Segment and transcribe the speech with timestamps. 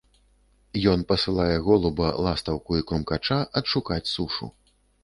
[0.93, 4.55] Ён пасылае голуба, ластаўку і крумкача адшукаць сушу.